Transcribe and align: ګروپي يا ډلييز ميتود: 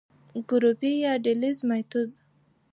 ګروپي 0.49 0.91
يا 1.03 1.13
ډلييز 1.25 1.57
ميتود: 1.67 2.09